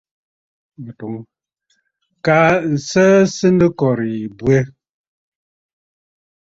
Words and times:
Kaa 2.25 2.51
nsəə 2.73 3.07
sɨ 3.35 3.47
nɨ 3.57 3.65
kɔ̀rə̀ 3.79 4.09
yì 4.15 4.23
bwɛ. 4.37 4.57